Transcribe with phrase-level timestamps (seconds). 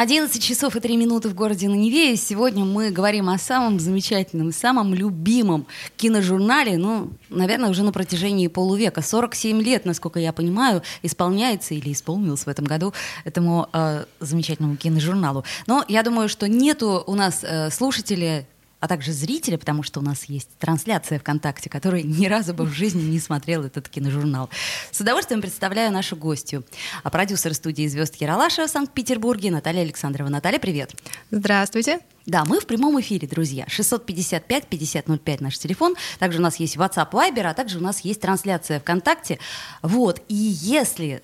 [0.00, 2.14] 11 часов и 3 минуты в городе на Неве.
[2.14, 5.66] И сегодня мы говорим о самом замечательном, самом любимом
[5.98, 9.02] киножурнале, ну, наверное, уже на протяжении полувека.
[9.02, 12.94] 47 лет, насколько я понимаю, исполняется или исполнилось в этом году
[13.26, 15.44] этому э, замечательному киножурналу.
[15.66, 18.46] Но я думаю, что нету у нас э, слушателей
[18.80, 22.72] а также зрителя, потому что у нас есть трансляция ВКонтакте, который ни разу бы в
[22.72, 24.48] жизни не смотрел этот киножурнал.
[24.90, 26.64] С удовольствием представляю нашу гостью.
[27.02, 30.30] А продюсер студии «Звезд Яралаша» в Санкт-Петербурге Наталья Александрова.
[30.30, 30.94] Наталья, привет.
[31.30, 32.00] Здравствуйте.
[32.26, 33.66] Да, мы в прямом эфире, друзья.
[33.66, 35.94] 655-5005 наш телефон.
[36.18, 39.38] Также у нас есть WhatsApp, Viber, а также у нас есть трансляция ВКонтакте.
[39.82, 41.22] Вот, и если,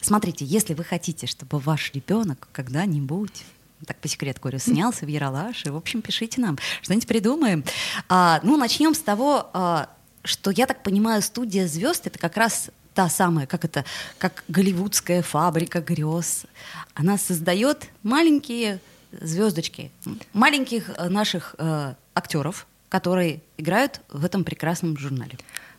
[0.00, 3.44] смотрите, если вы хотите, чтобы ваш ребенок когда-нибудь
[3.86, 5.72] так по секрету говорю, снялся в Яралаше.
[5.72, 7.64] В общем, пишите нам, что-нибудь придумаем.
[8.08, 9.88] А, ну, начнем с того, а,
[10.24, 13.84] что я так понимаю, студия звезд это как раз та самая, как это,
[14.18, 16.44] как голливудская фабрика грез.
[16.94, 18.80] Она создает маленькие
[19.12, 19.90] звездочки,
[20.32, 25.38] маленьких э, наших э, актеров, которые играют в этом прекрасном журнале.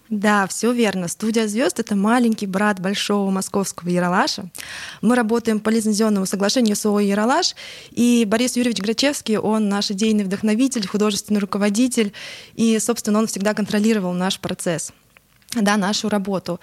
[0.10, 1.08] Да, все верно.
[1.08, 4.50] Студия звезд это маленький брат большого московского Яралаша.
[5.02, 7.56] Мы работаем по лицензионному соглашению с ООО Яралаш,
[7.92, 12.12] и Борис Юрьевич Грачевский, он наш идейный вдохновитель, художественный руководитель,
[12.56, 14.92] и, собственно, он всегда контролировал наш процесс,
[15.54, 16.60] да, нашу работу.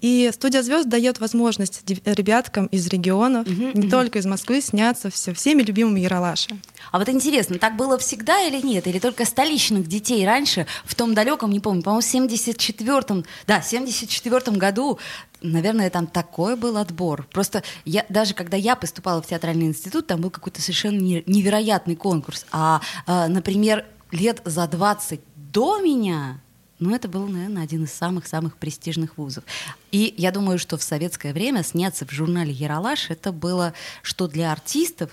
[0.00, 3.90] И студия звезд дает возможность ребяткам из регионов, угу, не угу.
[3.90, 6.48] только из Москвы, сняться все, всеми любимыми Яралаши.
[6.92, 8.86] А вот интересно, так было всегда или нет?
[8.86, 14.56] Или только столичных детей раньше, в том далеком, не помню, по-моему, в 74-м, да, 74-м
[14.56, 14.98] году,
[15.42, 17.26] наверное, там такой был отбор.
[17.32, 22.46] Просто я, даже когда я поступала в театральный институт, там был какой-то совершенно невероятный конкурс.
[22.52, 25.20] А, а например, лет за 20
[25.52, 26.40] до меня
[26.78, 29.44] ну, это был, наверное, один из самых-самых престижных вузов.
[29.90, 34.52] И я думаю, что в советское время сняться в журнале «Яралаш» это было что для
[34.52, 35.10] артистов,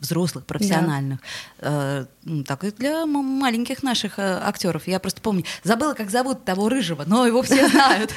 [0.00, 1.20] взрослых, профессиональных,
[1.58, 2.06] да.
[2.24, 4.86] э, так и для маленьких наших э, актеров.
[4.86, 8.12] Я просто помню, забыла, как зовут того рыжего, но его все знают,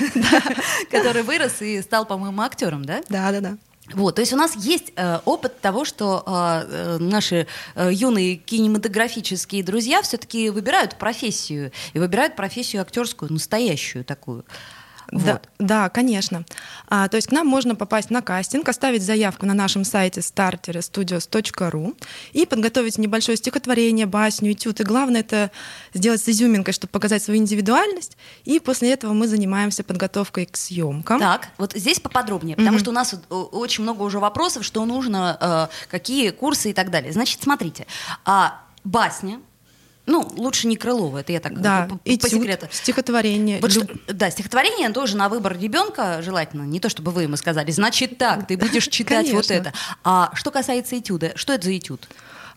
[0.92, 3.04] который вырос и стал, по-моему, актером, да?
[3.10, 3.58] Да, да, да.
[3.92, 8.38] Вот, то есть у нас есть э, опыт того, что э, э, наши э, юные
[8.38, 14.46] кинематографические друзья все-таки выбирают профессию и выбирают профессию актерскую, настоящую такую.
[15.14, 15.50] Да, вот.
[15.60, 16.44] да, конечно.
[16.88, 21.96] А, то есть к нам можно попасть на кастинг, оставить заявку на нашем сайте starterstudios.ru
[22.32, 24.80] и подготовить небольшое стихотворение, басню, этюд.
[24.80, 25.52] И главное это
[25.94, 28.18] сделать с изюминкой, чтобы показать свою индивидуальность.
[28.44, 31.20] И после этого мы занимаемся подготовкой к съемкам.
[31.20, 32.82] Так, вот здесь поподробнее, потому mm-hmm.
[32.82, 37.14] что у нас очень много уже вопросов, что нужно, э, какие курсы и так далее.
[37.14, 37.86] Значит, смотрите,
[38.26, 39.40] а басня
[40.06, 42.68] ну, лучше не Крылова, это я так да, по, этюд, по секрету.
[42.72, 43.60] Стихотворение.
[43.62, 43.86] Вот Люб...
[43.86, 46.64] что, да, стихотворение тоже на выбор ребенка желательно.
[46.64, 49.74] Не то, чтобы вы ему сказали, значит так, ты будешь читать вот это.
[50.04, 52.08] А что касается этюда, что это за этюд?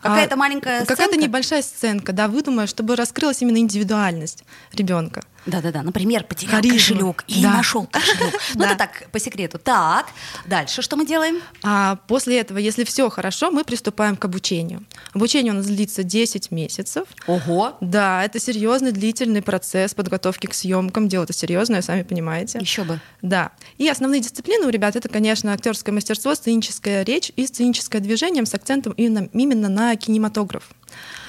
[0.01, 0.95] Какая-то а, маленькая сценка?
[0.95, 4.43] Какая-то небольшая сценка, да, выдумая, чтобы раскрылась именно индивидуальность
[4.73, 5.23] ребенка.
[5.47, 6.77] Да-да-да, например, потерял Харизма.
[6.77, 7.53] кошелек и да.
[7.53, 8.35] нашел кошелек.
[8.55, 9.59] Ну, это так, по секрету.
[9.59, 10.07] Так,
[10.45, 11.41] дальше что мы делаем?
[11.63, 14.83] А после этого, если все хорошо, мы приступаем к обучению.
[15.13, 17.07] Обучение у нас длится 10 месяцев.
[17.27, 17.77] Ого!
[17.81, 21.07] Да, это серьезный длительный процесс подготовки к съемкам.
[21.07, 22.59] Дело это серьезное, сами понимаете.
[22.59, 22.99] Еще бы.
[23.21, 23.51] Да.
[23.77, 28.53] И основные дисциплины у ребят это, конечно, актерское мастерство, сценическая речь и сценическое движение с
[28.53, 30.63] акцентом именно, именно на кинематограф.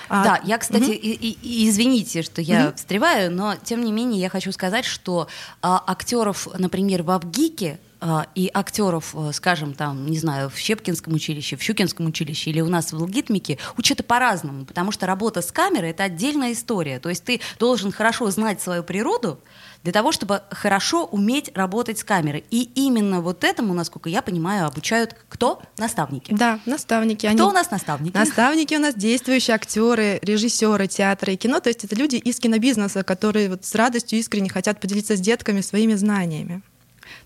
[0.09, 0.93] А, да, я, кстати, угу.
[0.93, 2.77] и, и, извините, что я угу.
[2.77, 5.29] встреваю, но тем не менее я хочу сказать, что
[5.63, 11.15] а, актеров, например, в Авгике а, и актеров, а, скажем, там, не знаю, в Щепкинском
[11.15, 15.51] училище, в Щукинском училище или у нас в Лгитмике учат по-разному, потому что работа с
[15.51, 17.01] камерой— это отдельная история.
[17.01, 19.41] То есть ты должен хорошо знать свою природу,
[19.83, 22.45] для того, чтобы хорошо уметь работать с камерой.
[22.51, 25.63] И именно вот этому, насколько я понимаю, обучают кто?
[25.79, 26.33] Наставники.
[26.35, 27.27] Да, наставники.
[27.27, 27.43] Кто Они...
[27.43, 28.17] у нас наставники?
[28.17, 31.61] Наставники у нас действующие актеры, режиссеры театра и кино.
[31.61, 35.61] То есть это люди из кинобизнеса, которые вот с радостью искренне хотят поделиться с детками
[35.61, 36.63] своими знаниями.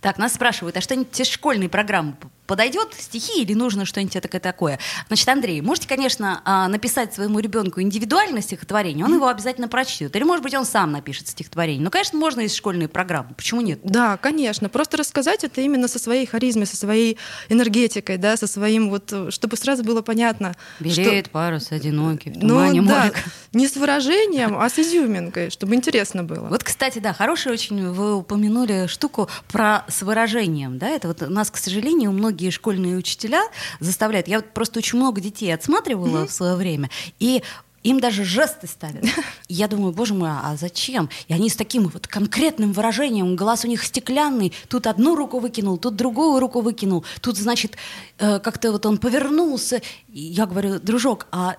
[0.01, 2.15] Так, нас спрашивают, а что-нибудь из школьной программы
[2.47, 4.79] подойдет стихи или нужно что-нибудь такое такое?
[5.09, 10.15] Значит, Андрей, можете, конечно, а, написать своему ребенку индивидуальное стихотворение, он его обязательно прочтет.
[10.17, 11.83] Или, может быть, он сам напишет стихотворение.
[11.83, 13.35] Ну, конечно, можно из школьной программы.
[13.35, 13.81] Почему нет?
[13.83, 14.69] Да, конечно.
[14.69, 17.19] Просто рассказать это именно со своей харизмой, со своей
[17.49, 20.55] энергетикой, да, со своим вот, чтобы сразу было понятно.
[20.81, 21.31] Берет что...
[21.31, 23.13] парус одинокий в тумане ну, да,
[23.53, 26.49] Не с выражением, а с изюминкой, чтобы интересно было.
[26.49, 31.31] Вот, кстати, да, хорошая очень вы упомянули штуку про с выражением, да, это вот у
[31.31, 33.43] нас, к сожалению, у многих многие школьные учителя
[33.79, 34.27] заставляют.
[34.27, 36.27] Я вот просто очень много детей отсматривала mm-hmm.
[36.27, 36.89] в свое время,
[37.19, 37.43] и
[37.83, 39.05] им даже жесты ставят.
[39.49, 41.11] Я думаю, боже мой, а зачем?
[41.29, 45.77] И они с таким вот конкретным выражением, глаз у них стеклянный, тут одну руку выкинул,
[45.77, 47.77] тут другую руку выкинул, тут, значит,
[48.19, 49.83] э, как-то вот он повернулся.
[50.09, 51.57] И я говорю, дружок, а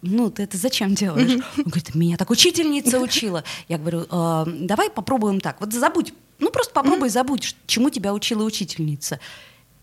[0.00, 1.42] ну, ты это зачем делаешь?
[1.58, 3.44] Он говорит, меня так учительница учила.
[3.68, 5.60] Я говорю, э, давай попробуем так.
[5.60, 9.18] Вот забудь, ну просто попробуй забудь, чему тебя учила учительница.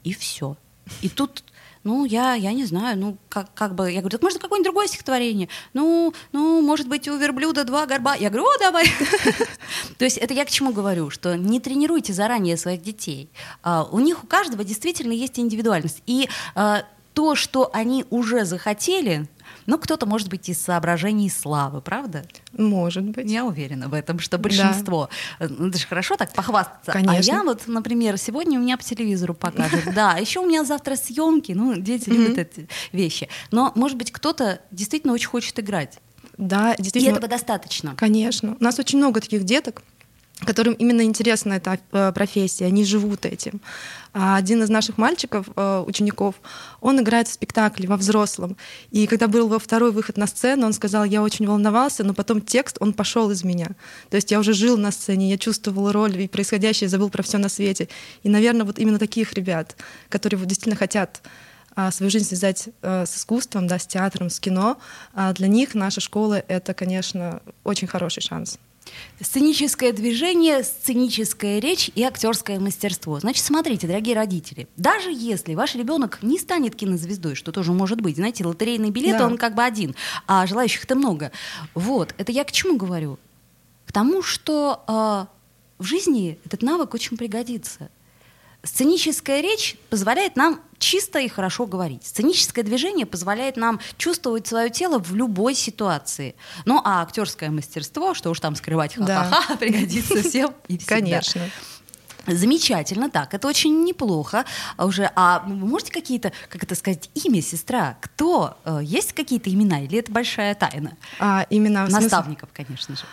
[0.03, 0.57] И все.
[1.01, 1.43] И тут
[1.83, 4.87] ну, я, я не знаю, ну, как, как бы, я говорю, так может какое-нибудь другое
[4.87, 5.49] стихотворение?
[5.73, 8.15] Ну, ну, может быть, у верблюда два горба.
[8.15, 8.85] Я говорю, о, давай.
[9.97, 13.31] То есть это я к чему говорю, что не тренируйте заранее своих детей.
[13.63, 16.03] А, у них у каждого действительно есть индивидуальность.
[16.05, 19.27] И а, то, что они уже захотели,
[19.65, 22.23] ну, кто-то, может быть, из соображений славы, правда?
[22.53, 23.29] Может быть.
[23.29, 25.09] Я уверена в этом, что большинство.
[25.39, 25.47] Да.
[25.49, 26.91] Ну, это же хорошо так похвастаться.
[26.91, 27.33] Конечно.
[27.33, 29.93] А я вот, например, сегодня у меня по телевизору покажут.
[29.93, 31.51] Да, еще у меня завтра съемки.
[31.51, 33.29] Ну, дети любят эти вещи.
[33.51, 35.99] Но, может быть, кто-то действительно очень хочет играть.
[36.37, 37.13] Да, действительно.
[37.13, 37.95] И этого достаточно.
[37.95, 38.55] Конечно.
[38.59, 39.83] У нас очень много таких деток,
[40.39, 43.61] которым именно интересна эта э, профессия, они живут этим.
[44.13, 46.35] А один из наших мальчиков, э, учеников,
[46.81, 48.57] он играет в спектакле во взрослом.
[48.89, 52.41] И когда был его второй выход на сцену, он сказал, я очень волновался, но потом
[52.41, 53.69] текст, он пошел из меня.
[54.09, 57.37] То есть я уже жил на сцене, я чувствовал роль и происходящее, забыл про все
[57.37, 57.87] на свете.
[58.23, 59.77] И, наверное, вот именно таких ребят,
[60.09, 61.21] которые вот действительно хотят
[61.73, 64.77] а, свою жизнь связать э, с искусством, да, с театром, с кино,
[65.13, 68.59] а для них наша школа— это, конечно, очень хороший шанс.
[69.19, 73.19] Сценическое движение, сценическая речь и актерское мастерство.
[73.19, 78.15] Значит, смотрите, дорогие родители, даже если ваш ребенок не станет кинозвездой, что тоже может быть,
[78.15, 79.27] знаете, лотерейный билет, да.
[79.27, 79.95] он как бы один,
[80.27, 81.31] а желающих-то много.
[81.75, 83.19] Вот, это я к чему говорю?
[83.85, 87.89] К тому, что э, в жизни этот навык очень пригодится.
[88.63, 92.05] Сценическая речь позволяет нам чисто и хорошо говорить.
[92.05, 96.35] Сценическое движение позволяет нам чувствовать свое тело в любой ситуации.
[96.65, 99.57] Ну а актерское мастерство, что уж там скрывать, ха-ха-ха, да.
[99.59, 100.95] пригодится всем и всегда.
[100.95, 101.41] Конечно.
[102.27, 104.45] Замечательно, так, это очень неплохо
[104.77, 105.11] уже.
[105.15, 107.97] А можете какие-то, как это сказать, имя, сестра?
[107.99, 108.57] Кто?
[108.63, 110.97] Э, есть какие-то имена или это большая тайна?
[111.19, 113.03] А, имена Наставников, конечно же.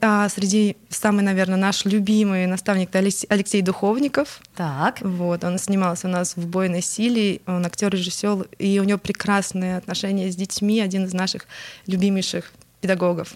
[0.00, 2.98] А среди самый, наверное, наш любимый наставник это
[3.28, 4.40] Алексей Духовников.
[4.56, 5.00] Так.
[5.00, 9.76] Вот, он снимался у нас в «Бойной силе», он актер, режиссер, и у него прекрасные
[9.76, 11.46] отношения с детьми, один из наших
[11.86, 13.34] любимейших педагогов.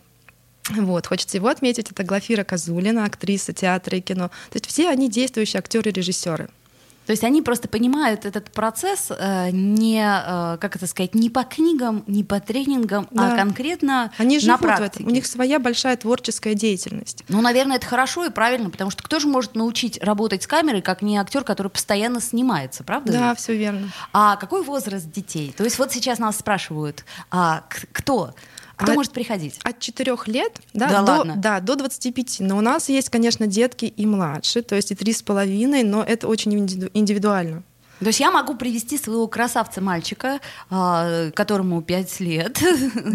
[0.71, 4.29] Вот, хочется его отметить, это Глафира Казулина, актриса театра и кино.
[4.51, 6.51] То есть все они действующие актеры и режиссеры.
[7.09, 11.43] То есть они просто понимают этот процесс э, не, э, как это сказать, не по
[11.43, 13.33] книгам, не по тренингам, а да.
[13.33, 14.91] а конкретно они на практике.
[14.91, 15.07] В этом.
[15.07, 17.25] У них своя большая творческая деятельность.
[17.29, 20.83] Ну, наверное, это хорошо и правильно, потому что кто же может научить работать с камерой,
[20.83, 23.11] как не актер, который постоянно снимается, правда?
[23.11, 23.89] Да, все верно.
[24.13, 25.55] А какой возраст детей?
[25.57, 27.63] То есть вот сейчас нас спрашивают, а
[27.93, 28.35] кто?
[28.79, 29.59] Кто от, может приходить?
[29.65, 31.35] От 4 лет да, да, до, ладно.
[31.37, 32.37] да, до 25.
[32.41, 36.57] Но у нас есть, конечно, детки и младше, то есть и 3,5, но это очень
[36.95, 37.65] индивидуально.
[38.01, 40.41] То есть я могу привести своего красавца-мальчика,
[40.71, 42.59] а, которому 5 лет.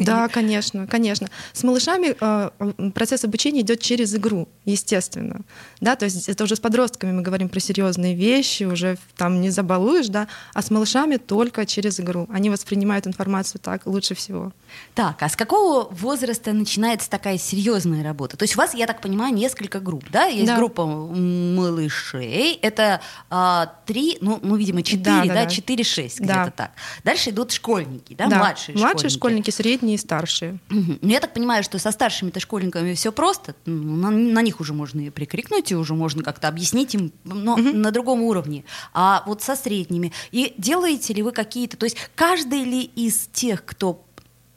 [0.03, 1.27] Да, конечно, конечно.
[1.53, 2.51] С малышами а,
[2.93, 5.41] процесс обучения идет через игру, естественно.
[5.79, 9.49] Да, то есть это уже с подростками мы говорим про серьезные вещи, уже там не
[9.49, 12.27] забалуешь, да, а с малышами только через игру.
[12.29, 14.51] Они воспринимают информацию так лучше всего.
[14.95, 18.37] Так, а с какого возраста начинается такая серьезная работа?
[18.37, 20.25] То есть у вас, я так понимаю, несколько групп, да?
[20.25, 20.57] Есть да.
[20.57, 26.27] группа малышей, это а, три, ну, ну, видимо, видимо, 4, да, да, да 4-6, где-то
[26.27, 26.51] да.
[26.51, 26.71] так.
[27.03, 28.37] Дальше идут школьники, да, да.
[28.37, 29.49] младшие, младшие школьники.
[29.49, 30.59] школьники, средние и старшие.
[30.69, 30.97] Угу.
[31.01, 34.73] Ну, я так понимаю, что со старшими-то школьниками все просто, ну, на, на них уже
[34.73, 37.61] можно и прикрикнуть, и уже можно как-то объяснить им, но угу.
[37.61, 38.63] на другом уровне.
[38.93, 40.11] А вот со средними.
[40.31, 44.03] И делаете ли вы какие-то, то есть каждый ли из тех, кто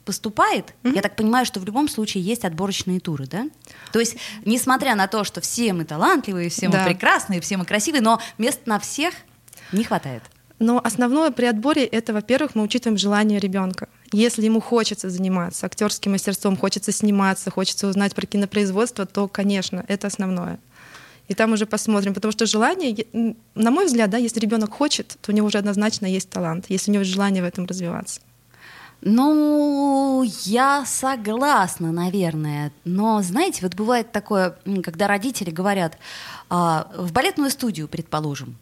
[0.07, 0.95] поступает, mm-hmm.
[0.95, 3.47] я так понимаю, что в любом случае есть отборочные туры, да?
[3.91, 6.79] То есть, несмотря на то, что все мы талантливые, все да.
[6.79, 9.13] мы прекрасные, все мы красивые, но мест на всех
[9.71, 10.23] не хватает.
[10.59, 13.89] Но основное при отборе это, во-первых, мы учитываем желание ребенка.
[14.11, 20.07] Если ему хочется заниматься актерским мастерством, хочется сниматься, хочется узнать про кинопроизводство, то, конечно, это
[20.07, 20.59] основное.
[21.27, 23.05] И там уже посмотрим, потому что желание,
[23.53, 26.89] на мой взгляд, да, если ребенок хочет, то у него уже однозначно есть талант, если
[26.89, 28.21] у него есть желание в этом развиваться.
[29.01, 32.71] Ну, я согласна, наверное.
[32.83, 35.97] Но, знаете, вот бывает такое, когда родители говорят,
[36.49, 38.57] а, в балетную студию, предположим,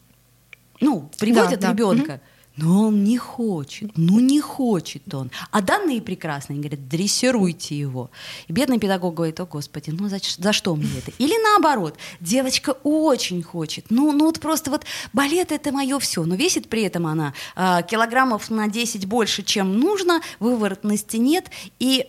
[0.82, 1.74] ну, приводят да, да.
[1.74, 2.22] ребенка.
[2.58, 5.30] Но он не хочет, ну не хочет он.
[5.52, 8.12] А данные прекрасные, говорят, дрессируйте его.
[8.48, 11.12] И бедный педагог говорит, о господи, ну за, за что мне это?
[11.18, 16.36] Или наоборот, девочка очень хочет, ну, ну вот просто вот балет это мое все, но
[16.36, 22.08] весит при этом она э, килограммов на 10 больше, чем нужно, выворотности нет, и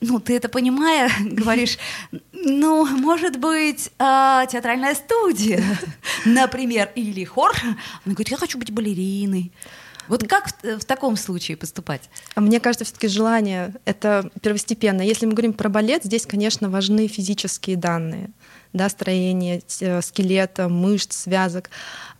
[0.00, 1.78] ну, ты это понимая, говоришь,
[2.32, 5.62] ну, может быть, э, театральная студия,
[6.24, 7.52] например, или хор.
[7.62, 9.52] Она говорит, я хочу быть балериной.
[10.08, 12.08] Вот как в, в таком случае поступать?
[12.34, 15.02] А мне кажется, все-таки желание это первостепенно.
[15.02, 18.30] Если мы говорим про балет, здесь, конечно, важны физические данные
[18.72, 21.70] да, строение э, скелета, мышц, связок.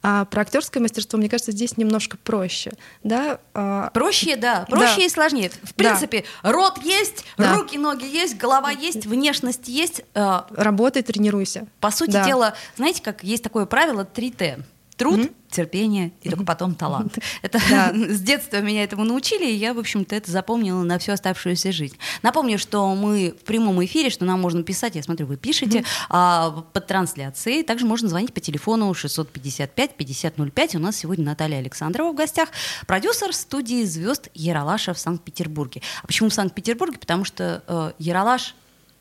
[0.03, 2.73] А про актерское мастерство, мне кажется, здесь немножко проще.
[3.03, 3.41] Да?
[3.55, 5.05] А, проще, да, проще да.
[5.05, 5.51] и сложнее.
[5.63, 6.53] В принципе, да.
[6.53, 7.55] рот есть, да.
[7.55, 10.03] руки, ноги есть, голова есть, внешность есть.
[10.15, 11.67] Э, Работай, тренируйся.
[11.81, 12.27] По сути да.
[12.27, 14.63] дела, знаете, как есть такое правило 3Т.
[14.99, 15.35] Труд, mm-hmm.
[15.49, 17.19] терпение и только потом талант.
[17.43, 17.93] Это да.
[17.95, 21.97] с детства меня этому научили, и я, в общем-то, это запомнила на всю оставшуюся жизнь.
[22.23, 26.07] Напомню, что мы в прямом эфире, что нам можно писать, я смотрю, вы пишете, mm-hmm.
[26.11, 27.63] а, под трансляцией.
[27.63, 30.77] Также можно звонить по телефону 655-5005.
[30.77, 32.49] У нас сегодня Наталья Александрова в гостях,
[32.89, 35.81] продюсер студии звезд Яралаша в Санкт-Петербурге.
[36.03, 36.99] А почему в Санкт-Петербурге?
[36.99, 38.57] Потому что э, Яралаш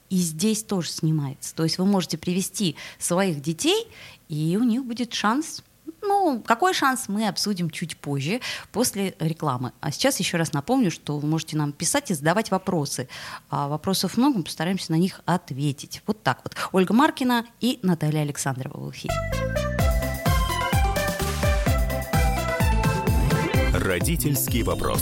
[0.09, 1.53] и здесь тоже снимается.
[1.55, 3.87] То есть вы можете привести своих детей,
[4.29, 5.63] и у них будет шанс
[6.01, 9.71] ну, какой шанс мы обсудим чуть позже, после рекламы.
[9.79, 13.07] А сейчас еще раз напомню, что вы можете нам писать и задавать вопросы.
[13.49, 16.01] А вопросов много, мы постараемся на них ответить.
[16.05, 16.55] Вот так вот.
[16.71, 19.13] Ольга Маркина и Наталья Александрова в эфире.
[23.73, 25.01] Родительский вопрос.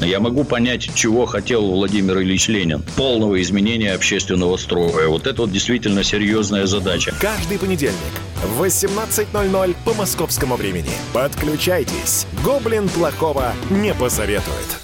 [0.00, 2.82] Я могу понять, чего хотел Владимир Ильич Ленин.
[2.96, 5.08] Полного изменения общественного строя.
[5.08, 7.14] Вот это вот действительно серьезная задача.
[7.20, 7.94] Каждый понедельник
[8.42, 10.88] в 18.00 по московскому времени.
[11.12, 12.26] Подключайтесь.
[12.42, 14.80] Гоблин плохого не посоветует.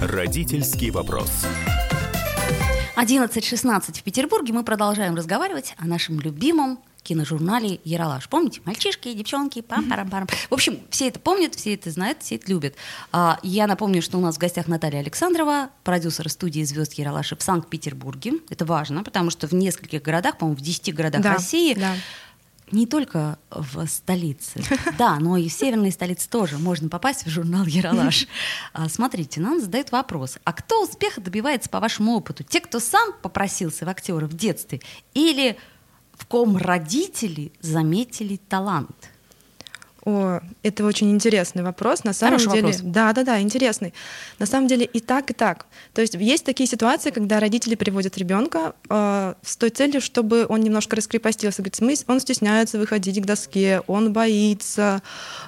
[0.00, 1.30] Родительский вопрос.
[2.96, 8.28] 11.16 в Петербурге мы продолжаем разговаривать о нашем любимом киножурнале «Яралаш».
[8.28, 8.60] Помните?
[8.64, 12.50] Мальчишки, девчонки, пам парам парам В общем, все это помнят, все это знают, все это
[12.50, 12.74] любят.
[13.10, 17.42] А, я напомню, что у нас в гостях Наталья Александрова, продюсер студии «Звезд Яралаша» в
[17.42, 18.34] Санкт-Петербурге.
[18.50, 21.94] Это важно, потому что в нескольких городах, по-моему, в 10 городах да, России да.
[22.70, 24.62] не только в столице,
[24.98, 28.26] да, но и в северной столице тоже можно попасть в журнал «Яралаш».
[28.72, 30.38] А, смотрите, нам задают вопрос.
[30.44, 32.42] А кто успеха добивается по вашему опыту?
[32.44, 34.80] Те, кто сам попросился в актеры в детстве?
[35.12, 35.58] Или
[36.12, 39.12] в ком родители заметили талант?
[40.04, 42.02] О, это очень интересный вопрос.
[42.02, 42.80] На самом Хороший деле, вопрос.
[42.82, 43.94] да, да, да, интересный.
[44.40, 45.66] На самом деле и так, и так.
[45.94, 50.60] То есть есть такие ситуации, когда родители приводят ребенка э, с той целью, чтобы он
[50.60, 51.62] немножко раскрепостился.
[51.62, 55.02] Говорит, он стесняется выходить к доске, он боится,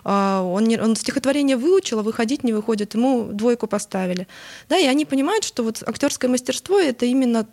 [0.05, 4.29] э, он, не, он стихотворение выучил, а выходить не выходит, ему двойку поставили.
[4.69, 7.49] Да, и они понимают, что вот актерское мастерство это именно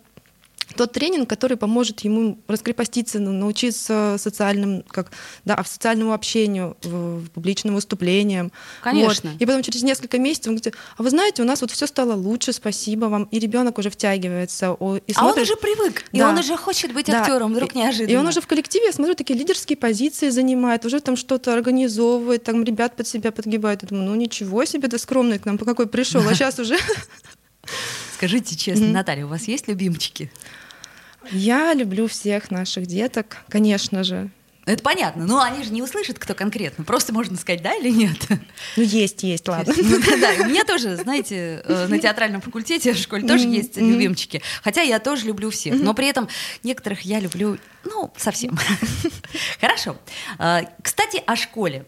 [0.74, 5.10] тот тренинг, который поможет ему раскрепоститься, научиться социальным, как,
[5.44, 8.52] да, социальному общению, в, в публичным выступлениям.
[8.82, 9.30] Конечно.
[9.30, 9.40] Вот.
[9.40, 12.14] И потом через несколько месяцев он говорит, а вы знаете, у нас вот все стало
[12.14, 13.24] лучше, спасибо вам.
[13.24, 14.76] И ребенок уже втягивается.
[15.06, 16.18] И смотрит, а он уже привык, да.
[16.18, 17.20] и он уже хочет быть да.
[17.20, 18.12] актером, вдруг неожиданно.
[18.12, 22.44] И он уже в коллективе, я смотрю, такие лидерские позиции занимает, уже там что-то организовывает,
[22.44, 23.82] там ребят под себя подгибает.
[23.82, 26.76] Я думаю, ну ничего себе, ты скромный к нам, по какой пришел, а сейчас уже...
[28.14, 30.30] Скажите честно, Наталья, у вас есть любимчики?
[31.30, 34.30] Я люблю всех наших деток, конечно же.
[34.64, 35.26] Это понятно.
[35.26, 36.84] Но они же не услышат, кто конкретно.
[36.84, 38.16] Просто можно сказать, да или нет.
[38.76, 39.74] Ну, есть, есть, ладно.
[39.76, 40.44] Ну, да, да.
[40.44, 44.40] У меня тоже, знаете, э, на театральном факультете в школе тоже есть любимчики.
[44.62, 45.80] Хотя я тоже люблю всех.
[45.80, 46.28] Но при этом
[46.62, 48.56] некоторых я люблю, ну, совсем.
[49.60, 49.96] Хорошо.
[50.38, 51.84] Э, кстати, о школе.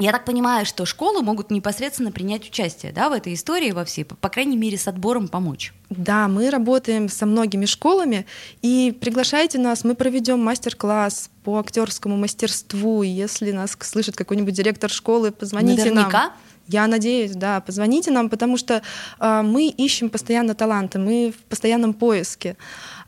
[0.00, 4.04] Я так понимаю, что школы могут непосредственно принять участие да, в этой истории во всей,
[4.04, 5.74] по, крайней мере, с отбором помочь.
[5.90, 8.26] Да, мы работаем со многими школами,
[8.62, 13.02] и приглашайте нас, мы проведем мастер-класс по актерскому мастерству.
[13.02, 16.22] Если нас слышит какой-нибудь директор школы, позвоните Наверняка.
[16.22, 16.32] нам.
[16.66, 18.82] Я надеюсь, да, позвоните нам, потому что
[19.18, 22.56] э, мы ищем постоянно таланты, мы в постоянном поиске.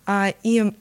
[0.05, 0.73] А, и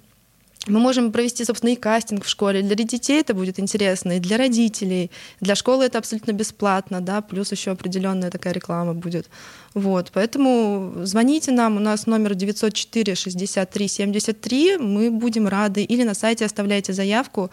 [0.68, 2.62] мы можем провести, собственно, и кастинг в школе.
[2.62, 5.10] Для детей это будет интересно, и для родителей.
[5.40, 9.28] Для школы это абсолютно бесплатно, да, плюс еще определенная такая реклама будет.
[9.74, 15.84] Вот, поэтому звоните нам, у нас номер 904 63 73, мы будем рады.
[15.84, 17.50] Или на сайте оставляйте заявку.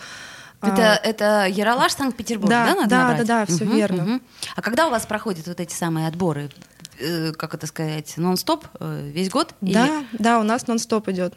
[0.60, 2.74] Это, а, это Яралаш, Санкт-Петербург, да, да?
[2.74, 3.26] Надо да, набрать?
[3.26, 4.02] да, да, все угу, верно.
[4.02, 4.20] Угу.
[4.56, 6.50] А когда у вас проходят вот эти самые отборы?
[6.98, 9.54] Э, как это сказать, нон-стоп э, весь год?
[9.60, 10.06] Да, или...
[10.18, 11.34] да, у нас нон-стоп идет.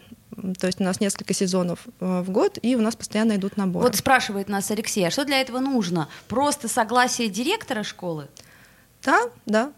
[0.59, 3.85] То есть у нас несколько сезонов э, в год, и у нас постоянно идут наборы.
[3.85, 6.07] Вот спрашивает нас Алексей, а что для этого нужно?
[6.27, 8.27] Просто согласие директора школы?
[9.03, 9.71] Да, да.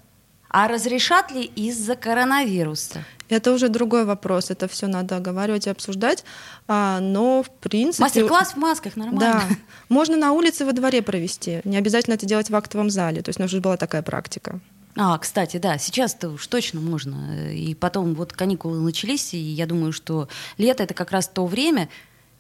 [0.50, 3.04] А разрешат ли из-за коронавируса?
[3.30, 6.24] Это уже другой вопрос, это все надо оговаривать и обсуждать,
[6.68, 8.04] а, но в принципе...
[8.04, 9.20] Мастер-класс в масках, нормально.
[9.20, 9.56] Да,
[9.90, 13.40] можно на улице во дворе провести, не обязательно это делать в актовом зале, то есть
[13.40, 14.60] у нас уже была такая практика.
[14.96, 17.52] А, кстати, да, сейчас-то уж точно можно.
[17.52, 21.90] И потом вот каникулы начались, и я думаю, что лето это как раз то время,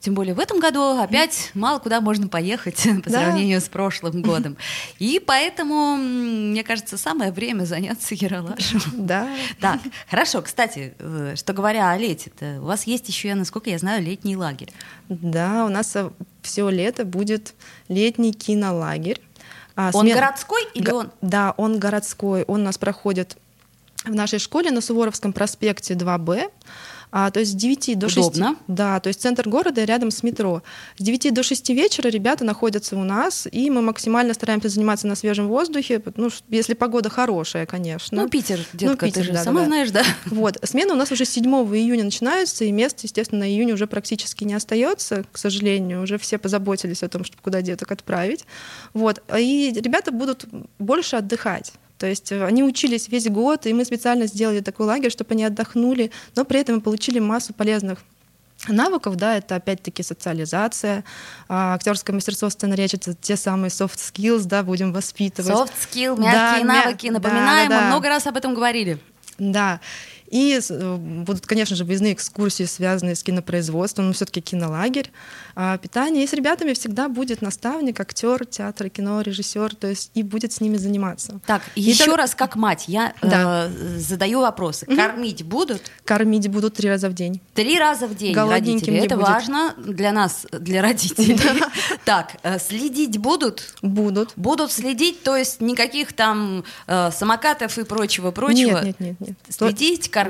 [0.03, 3.23] тем более в этом году опять мало куда можно поехать по да.
[3.23, 4.57] сравнению с прошлым годом.
[4.99, 8.81] И поэтому, мне кажется, самое время заняться Яралашем.
[8.93, 9.29] Да.
[9.61, 9.79] Так,
[10.09, 10.41] хорошо.
[10.41, 14.71] Кстати, э, что говоря о лете, у вас есть еще, насколько я знаю, летний лагерь.
[15.07, 17.55] Да, у нас э, все лето будет
[17.87, 19.21] летний кинолагерь.
[19.75, 20.15] А, он смен...
[20.15, 21.11] городской или Г- он?
[21.21, 22.43] Да, он городской.
[22.43, 23.37] Он у нас проходит
[24.05, 26.51] в нашей школе на Суворовском проспекте 2Б.
[27.15, 28.17] А, то есть с 9 до 6.
[28.17, 28.55] Удобно.
[28.67, 30.63] Да, то есть центр города рядом с метро.
[30.97, 35.13] С 9 до 6 вечера ребята находятся у нас, и мы максимально стараемся заниматься на
[35.13, 38.23] свежем воздухе, ну, если погода хорошая, конечно.
[38.23, 39.65] Ну, Питер, детка, ну, Питер, ты же да, сама да.
[39.67, 40.03] знаешь, да?
[40.25, 44.43] Вот, смена у нас уже 7 июня начинается, и мест, естественно, на июнь уже практически
[44.43, 48.45] не остается, к сожалению, уже все позаботились о том, чтобы куда деток отправить.
[48.95, 50.45] Вот, и ребята будут
[50.79, 51.73] больше отдыхать.
[52.03, 55.45] То есть э, они учились весь год, и мы специально сделали такой лагерь, чтобы они
[55.45, 57.99] отдохнули, но при этом получили массу полезных
[58.67, 61.05] навыков, да, это опять-таки социализация,
[61.47, 65.53] а, актерское мастерство сцены речи, это те самые soft skills, да, будем воспитывать.
[65.53, 67.13] Soft skill, мягкие да, навыки, мя...
[67.13, 67.87] напоминаем, да, да, мы да.
[67.87, 68.99] много раз об этом говорили.
[69.37, 69.79] Да.
[70.33, 75.11] И э, будут, конечно же, выездные экскурсии, связанные с кинопроизводством, но все-таки кинолагерь,
[75.55, 76.23] а, питание.
[76.23, 80.59] И с ребятами всегда будет наставник, актер, театра, кино, режиссер, то есть и будет с
[80.59, 81.39] ними заниматься.
[81.45, 83.67] Так, И еще так- раз, как мать, я Да.
[83.67, 84.87] э, задаю вопросы.
[84.87, 87.39] Кормить будут Кормить будут три раза в день.
[87.53, 88.97] три раза в день родители.
[88.97, 89.27] Это будет.
[89.27, 91.39] важно для нас, для родителей.
[92.05, 93.75] Так, э, следить будут?
[93.83, 94.33] Будут.
[94.35, 98.81] Будут следить, то есть никаких там э, самокатов и прочего-прочего.
[98.83, 100.22] Нет, нет, нет, Следить, кормить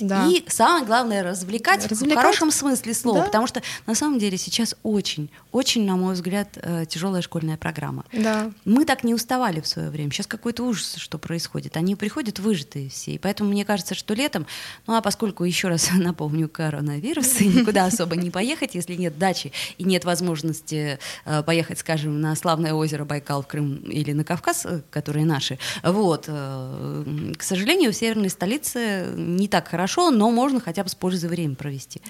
[0.00, 0.26] Да.
[0.28, 2.18] и самое главное развлекать, в Развлекать.
[2.18, 3.26] хорошем смысле слова, Да.
[3.26, 8.04] потому что на самом деле сейчас очень, очень, на мой взгляд, э, тяжелая школьная программа.
[8.12, 8.50] Да.
[8.64, 10.10] Мы так не уставали в свое время.
[10.10, 11.76] Сейчас какой-то ужас, что происходит.
[11.76, 13.12] Они приходят выжатые все.
[13.12, 14.46] И поэтому мне кажется, что летом,
[14.86, 19.52] ну а поскольку, еще раз напомню, коронавирус, и никуда особо не поехать, если нет дачи
[19.78, 24.66] и нет возможности э, поехать, скажем, на славное озеро Байкал в Крым или на Кавказ,
[24.66, 29.06] э, которые наши, вот, к сожалению, в северной столице
[29.38, 32.02] не так хорошо, но можно хотя бы с пользой время провести.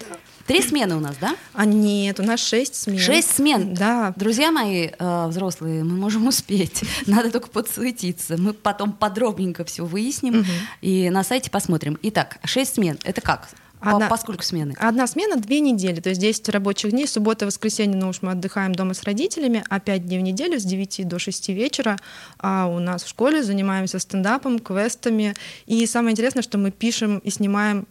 [0.47, 1.35] Три смены у нас, да?
[1.53, 2.97] А нет, у нас шесть смен.
[2.97, 3.75] Шесть смен.
[3.75, 4.13] Да.
[4.15, 6.83] Друзья мои э, взрослые, мы можем успеть.
[7.05, 8.35] Надо только подсуетиться.
[8.37, 10.45] Мы потом подробненько все выясним
[10.81, 11.97] и на сайте посмотрим.
[12.01, 12.97] Итак, шесть смен.
[13.03, 13.49] Это как?
[13.79, 14.75] По, Одна- поскольку смены?
[14.77, 18.75] Одна смена две недели, то есть 10 рабочих дней, суббота, воскресенье, ну уж мы отдыхаем
[18.75, 21.97] дома с родителями, а 5 дней в неделю с 9 до 6 вечера
[22.39, 25.33] а у нас в школе занимаемся стендапом, квестами.
[25.65, 27.87] И самое интересное, что мы пишем и снимаем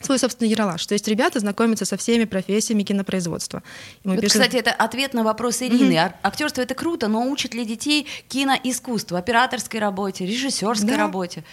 [0.00, 0.84] свой собственный яролаж.
[0.86, 3.62] То есть ребята знакомятся со всеми профессиями кинопроизводства.
[4.04, 5.96] И мы Вот, пишем- кстати, это ответ на вопрос Ирины.
[5.96, 10.96] Ар- Актерство это круто, но учат ли детей киноискусству, операторской работе, режиссерской Да.
[10.98, 11.44] работе?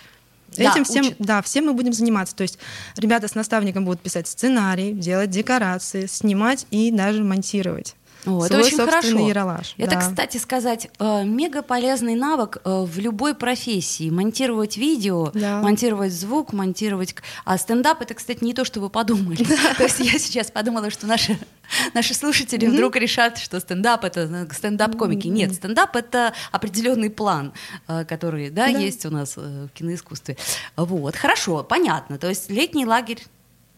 [0.58, 1.16] Да, Этим всем, учат.
[1.20, 2.36] да, всем мы будем заниматься.
[2.36, 2.58] То есть
[2.98, 7.96] ребята с наставником будут писать сценарий, делать декорации, снимать и даже монтировать.
[8.26, 9.28] О, это очень хорошо.
[9.28, 9.74] яролаж.
[9.78, 10.00] Это, да.
[10.00, 14.10] кстати сказать, э, мега полезный навык э, в любой профессии.
[14.10, 15.60] Монтировать видео, Да.
[15.62, 17.16] монтировать звук, монтировать...
[17.44, 19.44] А стендап— это, кстати, не то, что вы подумали.
[19.78, 21.38] То есть я сейчас подумала, что наши,
[21.94, 25.28] наши слушатели вдруг решат, что стендап— это стендап-комики.
[25.28, 27.54] Нет, стендап— это определенный план,
[27.88, 28.80] э, который да, Да.
[28.80, 30.38] есть у нас э, в киноискусстве.
[30.76, 32.18] Вот, хорошо, понятно.
[32.18, 33.24] То есть летний лагерь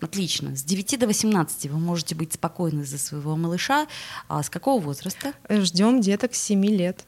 [0.02, 0.56] Отлично.
[0.56, 3.88] С 9 до 18 вы можете быть спокойны за своего малыша.
[4.28, 5.34] А с какого возраста?
[5.50, 7.06] Ждем деток с 7 лет.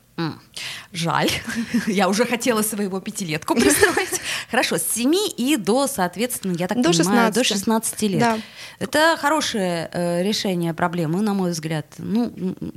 [0.94, 1.30] Жаль.
[1.88, 4.20] Я уже хотела своего пятилетку пристроить.
[4.50, 7.36] Хорошо, с 7 и до, соответственно, я так До понимаю, 16.
[7.36, 8.20] до 16 лет.
[8.20, 8.40] Да.
[8.80, 11.86] Это хорошее э, решение проблемы, на мой взгляд.
[11.98, 12.32] Ну,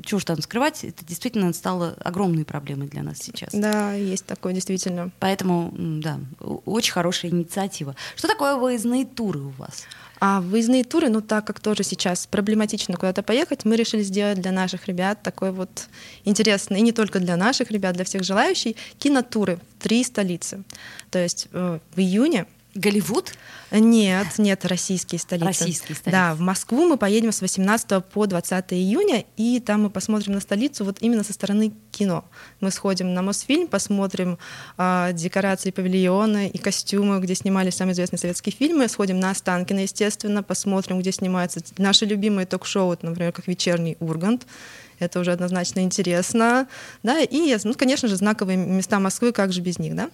[0.04, 3.50] чего ж там скрывать, это действительно стало огромной проблемой для нас сейчас.
[3.52, 5.10] Да, есть такое действительно.
[5.20, 7.94] Поэтому, да, очень хорошая инициатива.
[8.16, 9.84] Что такое выездные туры у вас?
[10.20, 14.52] А выездные туры, ну так как тоже сейчас проблематично куда-то поехать, мы решили сделать для
[14.52, 15.88] наших ребят такой вот
[16.26, 20.62] интересный, и не только для наших ребят, для всех желающих, кинотуры в три столицы.
[21.10, 23.32] То есть э, в июне Голливуд?
[23.72, 25.46] Нет, нет, российские столицы.
[25.46, 26.10] Российские столицы.
[26.10, 30.40] Да, в Москву мы поедем с 18 по 20 июня, и там мы посмотрим на
[30.40, 32.24] столицу вот именно со стороны кино.
[32.60, 34.38] Мы сходим на Мосфильм, посмотрим
[34.78, 40.42] а, декорации павильона и костюмы, где снимались самые известные советские фильмы, сходим на Останкино, естественно,
[40.42, 44.46] посмотрим, где снимаются наши любимые ток-шоу, например, как «Вечерний Ургант»,
[45.00, 46.68] это уже однозначно интересно,
[47.02, 50.10] да, и, ну, конечно же, знаковые места Москвы, как же без них, да.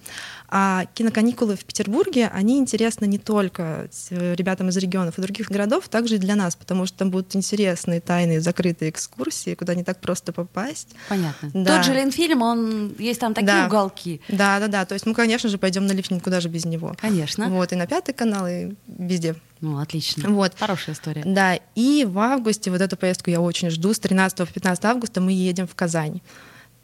[0.48, 6.14] А киноканикулы в Петербурге, они интересны не только ребятам из регионов и других городов, также
[6.14, 10.32] и для нас, потому что там будут интересные, тайные, закрытые экскурсии, куда не так просто
[10.32, 10.94] попасть.
[11.08, 11.50] Понятно.
[11.52, 11.76] Да.
[11.76, 13.66] Тот же Ленфильм, он есть там такие Да.
[13.66, 14.20] уголки.
[14.28, 14.84] Да, да, да.
[14.84, 16.94] То есть мы, конечно же, пойдем на лифтинг, куда же без него.
[17.00, 17.48] Конечно.
[17.48, 19.34] Вот, и на пятый канал, и везде.
[19.60, 20.28] Ну, отлично.
[20.30, 20.52] Вот.
[20.58, 21.22] Хорошая история.
[21.24, 25.20] Да, и в августе, вот эту поездку я очень жду, с 13 по 15 августа
[25.20, 26.20] мы едем в Казань.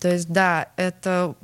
[0.01, 1.35] То есть, да, это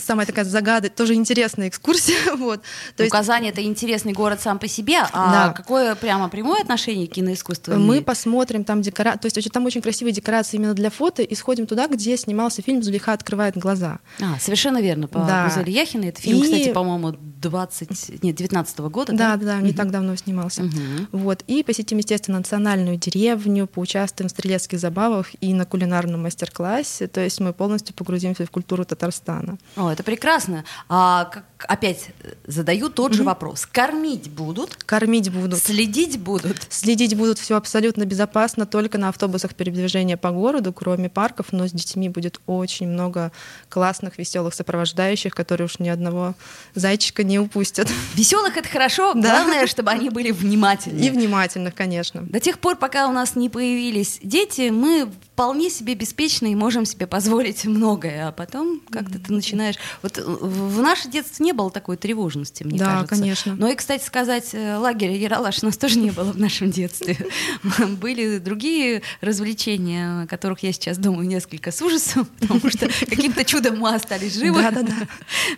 [0.00, 2.16] самая такая загадка, тоже интересная экскурсия.
[2.36, 2.62] Вот.
[2.62, 2.66] То
[2.98, 5.52] Ну, есть Казань это интересный город сам по себе, а Да.
[5.52, 7.74] какое прямо прямое отношение к киноискусству?
[7.74, 8.06] мы имеет?
[8.06, 11.66] посмотрим там декорации, то есть очень- там очень красивые декорации именно для фото, и сходим
[11.66, 13.98] туда, где снимался фильм «Зулиха открывает глаза».
[14.22, 15.44] А, совершенно верно, по Да.
[15.48, 16.08] Гузели Яхиной.
[16.08, 17.14] Это фильм, И- кстати, по-моему,
[17.48, 19.36] 20, нет, 19 года, Да, да?
[19.36, 20.62] да, да, не так давно снимался.
[20.62, 21.08] Мгм.
[21.12, 21.42] Вот.
[21.46, 27.06] И посетим, естественно, национальную деревню, поучаствуем в стрелецких забавах и на кулинарном мастер-классе.
[27.06, 29.58] То есть мы полностью погрузимся в культуру Татарстана.
[29.76, 30.64] О, это прекрасно.
[30.88, 33.66] А как, опять э, задаю тот же вопрос.
[33.66, 34.74] Кормить будут?
[34.84, 35.58] Кормить будут.
[35.60, 36.66] Следить будут?
[36.68, 41.72] Следить будут все абсолютно безопасно, только на автобусах передвижения по городу, кроме парков, но с
[41.72, 43.32] детьми будет очень много
[43.68, 46.34] классных, веселых сопровождающих, которые уж ни одного
[46.74, 47.88] зайчика не упустят.
[48.14, 49.20] Веселых это хорошо, Да.
[49.44, 51.00] главное, чтобы они были внимательны.
[51.00, 52.22] И внимательных, конечно.
[52.22, 56.84] До тех пор, пока у нас не появились дети, мы вполне себе беспечны и можем
[56.84, 58.28] себе позволить многое.
[58.28, 59.76] А потом как-то ты начинаешь...
[60.02, 63.14] Вот в в наше детство не было такой тревожности, мне Да, кажется.
[63.14, 63.54] конечно.
[63.56, 67.16] Но и, кстати сказать, э, лагеря Яралаш у нас тоже не было в нашем детстве.
[68.00, 73.78] Были другие развлечения, о которых я сейчас думаю несколько с ужасом, потому что каким-то чудом
[73.78, 74.62] мы остались живы.
[74.62, 74.92] Да-да-да.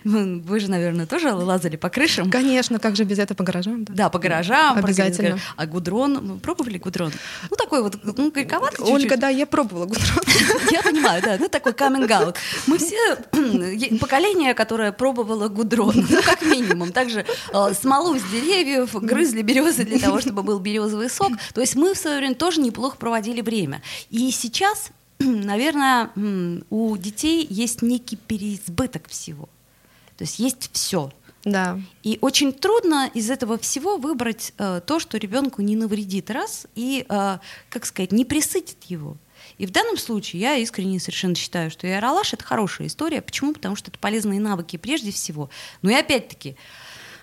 [0.05, 2.31] Ну, Вы же, наверное, тоже лазали по крышам.
[2.31, 3.85] Конечно, как же без этого по гаражам?
[3.85, 3.95] Да.
[3.95, 4.77] Да, по гаражам.
[4.77, 5.39] Обязательно.
[5.57, 7.13] А гудрон, пробовали гудрон?
[7.51, 9.21] Ну, такой вот, ну, горьковатый Ольга, чуть-чуть.
[9.21, 10.19] да, я пробовала гудрон.
[10.71, 12.37] Я понимаю, да, ну такой out.
[12.67, 13.17] Мы все
[14.01, 16.93] поколение, которое пробовало гудрон, ну как минимум.
[16.93, 21.33] Также э, смолу с деревьев, грызли березы для того, чтобы был березовый сок.
[21.55, 23.83] То есть мы в свое время тоже неплохо проводили время.
[24.11, 26.11] И сейчас, наверное,
[26.71, 29.49] у детей есть некий переизбыток всего.
[30.17, 31.11] То есть есть все.
[31.45, 31.81] Да.
[32.03, 37.07] И очень трудно из этого всего выбрать э, то, что ребенку не навредит раз и,
[37.09, 37.39] э,
[37.71, 39.17] как сказать, не присытит его.
[39.59, 43.23] И в данном случае я искренне совершенно считаю, что Яралаш это хорошая история.
[43.23, 43.55] Почему?
[43.55, 45.49] Потому что это полезные навыки прежде всего.
[45.83, 46.57] Ну и опять-таки,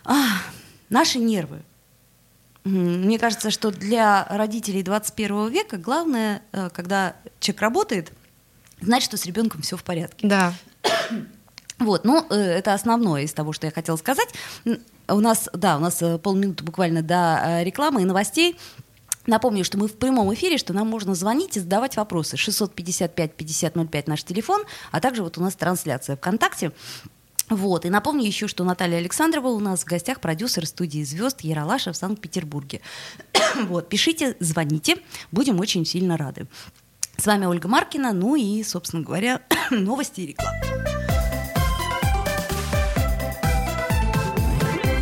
[0.04, 0.16] а,
[0.90, 1.62] наши нервы.
[2.64, 8.12] Мне кажется, что для родителей 21 века главное, э, когда человек работает,
[8.80, 10.28] знать, что с ребенком все в порядке.
[10.28, 10.54] Да.
[11.80, 14.30] Вот, ну, э, это основное из того, что я хотела сказать.
[14.64, 18.58] У нас, да, у нас э, полминуты буквально до рекламы и новостей.
[19.26, 22.36] Напомню, что мы в прямом эфире, что нам можно звонить и задавать вопросы.
[22.36, 26.72] 655-5005 наш телефон, а также вот у нас трансляция ВКонтакте.
[27.50, 27.86] Вот.
[27.86, 31.98] И напомню еще, что Наталья Александрова у нас в гостях продюсер студии «Звезд» Яралаша в
[31.98, 32.82] Санкт-Петербурге.
[33.68, 33.90] вот.
[33.90, 34.98] Пишите, звоните,
[35.32, 36.48] будем очень сильно рады.
[37.18, 40.60] С вами Ольга Маркина, ну и, собственно говоря, новости и реклама.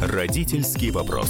[0.02, 1.30] Родительский вопрос.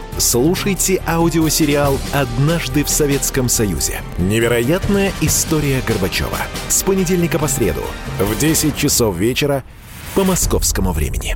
[0.21, 4.01] слушайте аудиосериал «Однажды в Советском Союзе».
[4.19, 6.37] Невероятная история Горбачева.
[6.69, 7.81] С понедельника по среду
[8.19, 9.63] в 10 часов вечера
[10.13, 11.35] по московскому времени.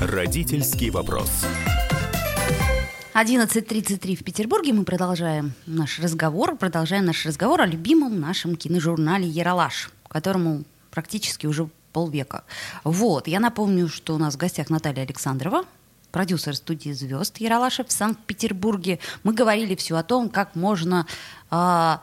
[0.00, 1.44] Родительский вопрос.
[3.14, 4.72] 11.33 в Петербурге.
[4.72, 11.68] Мы продолжаем наш разговор, продолжаем наш разговор о любимом нашем киножурнале «Яралаш», которому практически уже
[11.92, 12.44] полвека.
[12.84, 15.64] Вот, я напомню, что у нас в гостях Наталья Александрова,
[16.10, 18.98] продюсер студии «Звезд» Яралаша в Санкт-Петербурге.
[19.22, 21.06] Мы говорили все о том, как можно
[21.50, 21.96] э,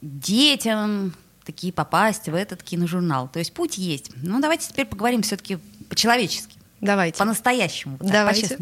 [0.00, 1.14] детям
[1.44, 3.28] такие попасть в этот киножурнал.
[3.28, 4.10] То есть путь есть.
[4.16, 6.56] Ну, давайте теперь поговорим все-таки по-человечески.
[6.80, 7.18] Давайте.
[7.18, 7.96] По-настоящему.
[8.00, 8.58] Вот Давайте.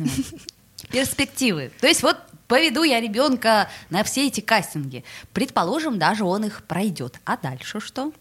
[0.91, 1.71] Перспективы.
[1.81, 2.17] То есть вот
[2.49, 5.05] поведу я ребенка на все эти кастинги.
[5.33, 7.19] Предположим, даже он их пройдет.
[7.25, 8.13] А дальше что?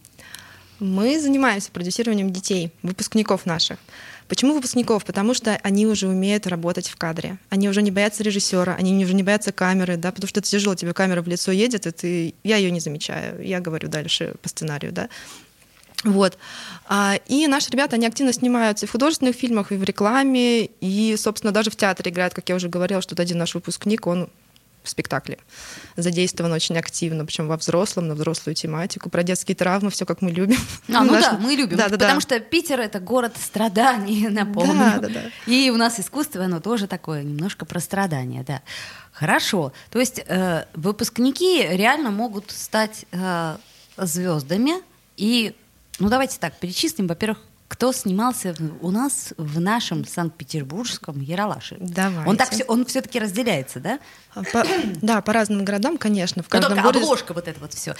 [0.79, 3.77] Мы занимаемся продюсированием детей, выпускников наших.
[4.29, 5.03] Почему выпускников?
[5.05, 7.37] Потому что они уже умеют работать в кадре.
[7.49, 10.75] Они уже не боятся режиссера, они уже не боятся камеры, да, потому что это тяжело,
[10.75, 12.33] тебе камера в лицо едет, и ты...
[12.43, 15.09] я ее не замечаю, я говорю дальше по сценарию, да.
[16.03, 16.37] Вот.
[16.87, 21.15] А, И наши ребята, они активно снимаются и в художественных фильмах, и в рекламе, и,
[21.17, 24.29] собственно, даже в театре играют, как я уже говорила, что один наш выпускник, он
[24.83, 25.37] в спектакле
[25.95, 30.31] задействован очень активно, причем во взрослом, на взрослую тематику, про детские травмы, все как мы
[30.31, 30.59] любим.
[30.87, 31.77] А, ну Наш- да, мы любим.
[31.77, 32.21] Да, да, потому да.
[32.21, 34.73] что Питер это город страданий, напомню.
[34.73, 35.21] Да, да, да.
[35.45, 38.61] И у нас искусство, оно тоже такое, немножко про страдания, да.
[39.11, 39.73] Хорошо.
[39.91, 43.57] То есть э, выпускники реально могут стать э,
[43.97, 44.73] звездами.
[45.17, 45.53] И,
[45.99, 51.77] ну давайте так, перечислим, во-первых, кто снимался у нас в нашем Санкт-Петербургском Яралаше.
[51.79, 52.27] Давайте.
[52.29, 53.99] Он так все, он все-таки разделяется, да?
[54.33, 54.65] А, по-
[55.01, 56.41] да, по разным городам, конечно.
[56.43, 57.03] В Ну, каждом только городе...
[57.05, 57.95] обложка вот это вот все.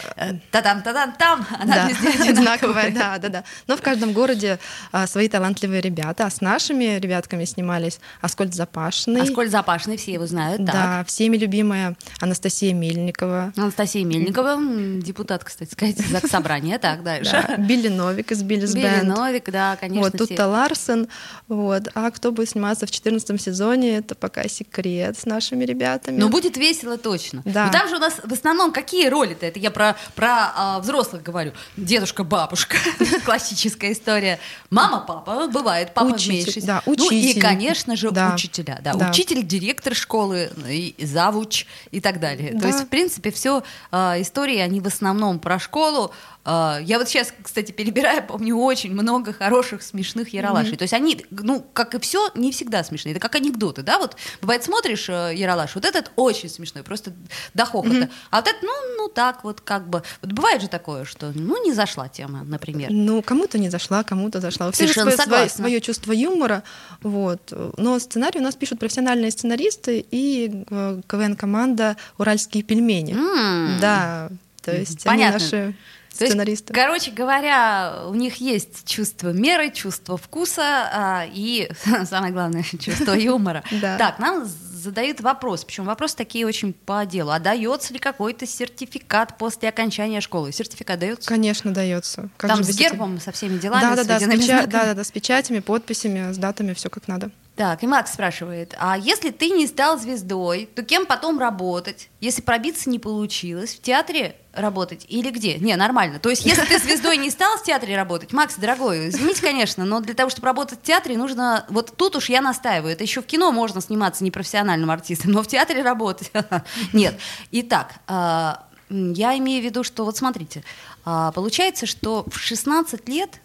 [0.51, 3.43] Та-дам, та-дам, там, она да, везде одинаковая, да, да, да.
[3.67, 4.57] Но в каждом городе
[4.91, 6.25] а, свои талантливые ребята.
[6.25, 9.21] А с нашими ребятками снимались Аскольд Запашный.
[9.21, 10.65] Аскольд Запашный, все его знают.
[10.65, 10.73] Так.
[10.73, 13.53] Да, всеми любимая Анастасия Мельникова.
[13.55, 14.57] Анастасия Мельникова,
[15.01, 16.79] депутат, кстати сказать, ЗАГС Собрания.
[16.79, 17.45] Так, дальше.
[17.47, 19.01] Да, Билли Новик из Биллис Билли.
[19.03, 20.03] Новик, да, конечно.
[20.03, 20.25] Вот, все.
[20.35, 21.07] тут Ларсен.
[21.47, 21.83] Вот.
[21.93, 26.17] А кто будет сниматься в 14 сезоне, это пока секрет с нашими ребятами.
[26.19, 27.41] Но будет весело точно.
[27.45, 27.65] Да.
[27.67, 29.45] Но там же у нас в основном какие роли-то?
[29.45, 31.51] Это я про, про а, взрослых говорю.
[31.77, 32.77] Дедушка, бабушка.
[33.25, 34.39] Классическая история.
[34.69, 35.47] Мама, папа.
[35.47, 37.41] Бывает, папа Учитель, да, Ну и, учитель.
[37.41, 38.33] конечно же, Да.
[38.33, 38.79] учителя.
[38.83, 38.93] Да.
[38.93, 39.09] Да.
[39.09, 42.53] Учитель, директор школы, и завуч и так далее.
[42.53, 42.67] То Да.
[42.67, 46.11] есть, в принципе, все истории, они в основном про школу.
[46.45, 49.48] А, я вот сейчас, кстати, перебираю, помню очень много хороших,
[49.81, 50.77] смешных яралашей.
[50.77, 53.13] То есть они, ну, как и все, не всегда смешные.
[53.13, 53.97] Это как анекдоты, да?
[53.97, 57.13] Вот бывает, смотришь э, яралаш, вот этот очень смешной, просто
[57.53, 58.09] до хохота.
[58.29, 60.03] А вот этот, ну, ну так вот как бы.
[60.21, 62.89] Вот бывает же такое, что, ну, не зашла тема, например.
[62.91, 64.67] Ну, кому-то не зашла, кому-то зашла.
[64.67, 65.57] У всех Совершенно свое, согласна.
[65.57, 66.63] свое чувство юмора.
[67.01, 67.53] Вот.
[67.77, 73.13] Но сценарий у нас пишут профессиональные сценаристы и э, КВН-команда «Уральские пельмени».
[73.13, 73.79] М.
[73.79, 74.29] Да,
[74.61, 75.35] то есть Понятно.
[75.37, 75.75] они наши
[76.17, 81.69] То есть, короче говоря, у них есть чувство меры, чувство вкуса а, и,
[82.05, 83.63] самое главное, чувство юмора.
[83.81, 87.31] Так, нам задают вопрос, причем вопросы такие очень по делу.
[87.31, 90.51] А дается ли какой-то сертификат после окончания школы?
[90.51, 91.27] Сертификат дается?
[91.27, 92.29] Конечно, дается.
[92.37, 92.79] Как Там с этого?
[92.79, 94.71] гербом, со всеми делами, Да, да, с да, с, водяными печа- знаками?
[94.71, 97.31] да, да, да, с печатями, подписями, с датами, все как надо.
[97.59, 102.07] Так, и Макс спрашивает, а если ты не стал звездой, то кем потом работать?
[102.21, 105.55] Если пробиться не получилось, в театре работать или где?
[105.55, 106.19] Не, нормально.
[106.19, 109.99] То есть, если ты звездой не стал в театре работать, Макс, дорогой, извините, конечно, но
[109.99, 111.65] для того, чтобы работать в театре, нужно...
[111.67, 112.93] Вот тут уж я настаиваю.
[112.93, 116.31] Это еще в кино можно сниматься непрофессиональным артистом, но в театре работать
[116.93, 117.19] нет.
[117.51, 120.63] Итак, а, я имею в виду, что вот смотрите,
[121.03, 123.41] а, получается, что в 16 лет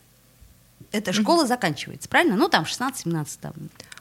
[0.92, 2.37] эта школа заканчивается, правильно?
[2.37, 3.55] Ну, там 16-17 там.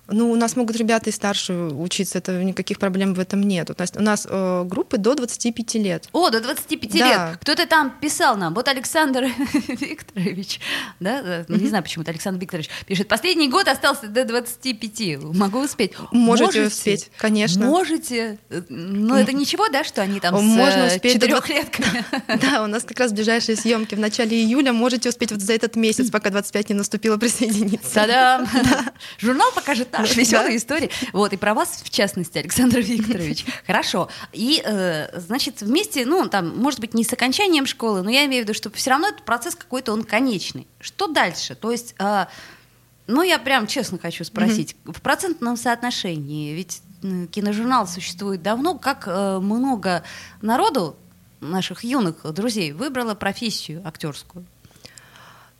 [0.09, 3.69] Ну, у нас могут ребята и старше учиться, это никаких проблем в этом нет.
[3.69, 6.09] У нас, у нас э, группы до 25 лет.
[6.11, 7.29] О, до 25 Да.
[7.29, 7.37] лет.
[7.41, 8.53] Кто-то там писал нам.
[8.53, 9.23] Вот Александр
[9.67, 10.59] Викторович,
[10.99, 13.07] да, ну, не знаю, почему это Александр Викторович пишет.
[13.07, 15.23] Последний год остался до 25.
[15.35, 15.93] Могу успеть.
[16.11, 17.65] Можете успеть, конечно.
[17.65, 18.39] Можете.
[18.69, 22.03] Но это ничего, да, что они там Можно с до четырехлетками?
[22.41, 24.73] Да, у нас как раз ближайшие съемки в начале июля.
[24.73, 27.93] Можете успеть вот за этот месяц, пока 25 не наступило, присоединиться.
[27.93, 28.47] Та-дам!
[29.19, 30.03] Журнал покажет Да.
[30.03, 30.89] веселые истории.
[31.11, 33.45] Вот, и про вас, в частности, Александр Викторович.
[33.65, 34.09] Хорошо.
[34.31, 38.43] И, э, значит, вместе, ну, там, может быть, не с окончанием школы, но я имею
[38.43, 40.67] в виду, что все равно этот процесс какой-то, он конечный.
[40.79, 41.55] Что дальше?
[41.55, 42.25] То есть, э,
[43.07, 46.81] ну, я прям честно хочу спросить, в процентном соотношении, ведь
[47.31, 50.03] киножурнал существует давно, как э, много
[50.41, 50.95] народу,
[51.41, 54.45] наших юных друзей, выбрало профессию актерскую?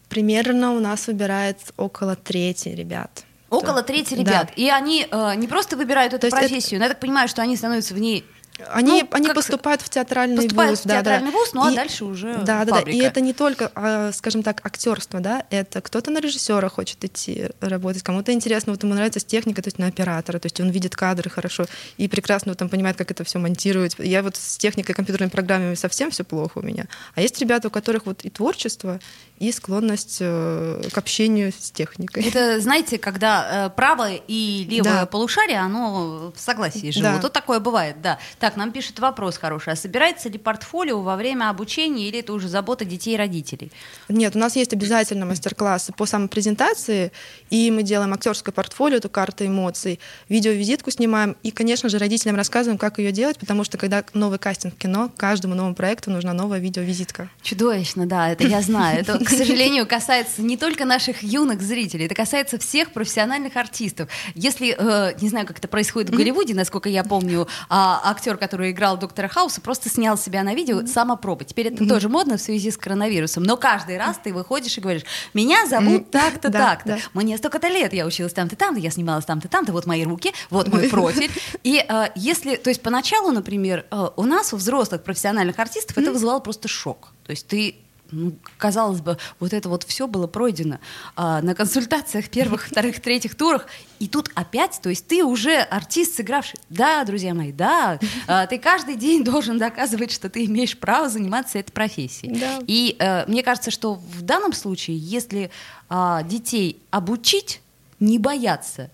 [0.10, 3.26] Примерно у нас выбирает около трети ребят.
[3.54, 3.84] Около Да.
[3.84, 4.20] трети Да.
[4.22, 4.52] ребят.
[4.56, 7.28] И они э, не просто выбирают эту То есть это- профессию, но я так понимаю,
[7.28, 8.26] что они становятся в ней
[8.70, 10.80] Они, Ну, они поступают в театральный Поступают вуз.
[10.82, 12.92] в театральный вуз, ну а И- дальше уже Да, да, да.
[12.92, 17.50] И это не только, а, скажем так, актерство, да, это кто-то на режиссера хочет идти
[17.62, 20.70] работать, кому-то интересно, вот ему нравится с техникой, то есть на оператора, то есть он
[20.70, 21.66] видит кадры хорошо
[21.98, 23.96] и прекрасно вот там понимает, как это все монтировать.
[23.98, 26.86] Я вот с техникой, компьютерными программами совсем все плохо у меня.
[27.16, 29.00] А есть ребята, у которых вот и творчество,
[29.40, 32.24] и склонность э, к общению с техникой.
[32.24, 35.06] Это, знаете, когда э, правое и левое Да.
[35.08, 37.10] полушарие, оно в согласии живут.
[37.16, 37.20] Да.
[37.20, 38.20] Вот такое бывает, да.
[38.44, 39.72] Так, нам пишет вопрос хороший.
[39.72, 43.72] А собирается ли портфолио во время обучения или это уже забота детей и родителей?
[44.10, 47.14] Нет, у нас есть обязательно мастер-классы по самопрезентации,
[47.50, 52.78] и мы делаем актерское портфолио, эту карту эмоций, видеовизитку снимаем, и, конечно же, родителям рассказываем,
[52.78, 56.60] как ее делать, потому что когда новый кастинг в кино, каждому новому проекту нужна новая
[56.60, 57.30] видеовизитка.
[57.44, 59.00] Чудовищно, да, это я знаю.
[59.00, 64.10] Это, к сожалению, касается не только наших юных зрителей, это касается всех профессиональных артистов.
[64.36, 68.02] Если, э, не знаю, как это происходит в Голливуде, насколько я помню, а,
[68.34, 71.46] актер, который играл доктора Хауса, просто снял себя на видео самопробы.
[71.46, 75.04] Теперь это тоже модно в связи с коронавирусом, но каждый раз ты выходишь и говоришь,
[75.34, 76.90] меня зовут так-то, Да, так-то.
[76.90, 76.98] да.
[77.14, 80.68] Мне столько-то лет, я училась там-то, там-то, я снималась там-то, там-то, вот мои руки, вот
[80.68, 81.32] мой профиль.
[81.64, 86.12] И э, если, то есть поначалу, например, э, у нас, у взрослых профессиональных артистов, это
[86.12, 87.10] вызывало просто шок.
[87.26, 87.76] То есть ты
[88.12, 90.80] ну, казалось бы, вот это вот все было пройдено
[91.16, 93.68] а, на консультациях первых, вторых, третьих турах,
[94.00, 96.60] и тут опять, то есть ты уже артист, сыгравший.
[96.70, 101.60] Да, друзья мои, да, а, ты каждый день должен доказывать, что ты имеешь право заниматься
[101.60, 102.40] этой профессией.
[102.40, 102.60] Да.
[102.68, 105.50] И э, мне кажется, что в данном случае, если
[105.90, 107.62] а, детей обучить,
[108.00, 108.90] не бояться.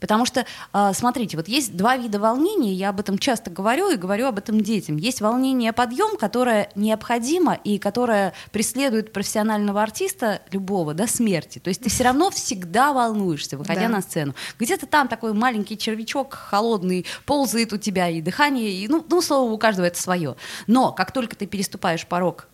[0.00, 3.96] Потому что, а, смотрите, вот есть два вида волнения, я об этом часто говорю и
[3.96, 4.96] говорю об этом детям.
[4.96, 11.58] Есть волнение подъем, которое необходимо и которое преследует профессионального артиста любого до смерти.
[11.58, 13.88] То есть ты все равно всегда волнуешься, выходя Да.
[13.88, 14.34] на сцену.
[14.58, 19.50] Где-то там такой маленький червячок холодный ползает у тебя, и дыхание, и, ну, ну, слово,
[19.50, 20.36] у каждого это свое.
[20.66, 22.48] Но как только ты переступаешь порог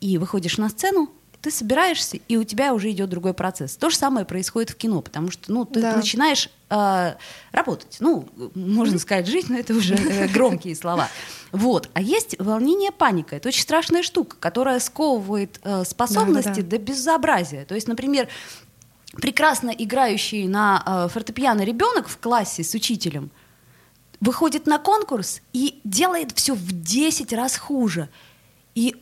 [0.00, 1.10] и выходишь на сцену,
[1.46, 3.76] ты собираешься, и у тебя уже идет другой процесс.
[3.76, 5.94] То же самое происходит в кино, потому что ну, ты Да.
[5.94, 7.14] начинаешь э,
[7.52, 7.98] работать.
[8.00, 11.08] Ну, можно сказать, жить, но это уже э, громкие слова.
[11.52, 11.88] Вот.
[11.94, 13.36] А есть волнение, паника.
[13.36, 16.68] Это очень страшная штука, которая сковывает э, способности Да-да-да.
[16.70, 17.64] до безобразия.
[17.64, 18.26] То есть, например,
[19.12, 23.30] прекрасно играющий на э, фортепиано ребенок в классе с учителем
[24.20, 28.08] выходит на конкурс и делает все в 10 раз хуже.
[28.74, 28.96] И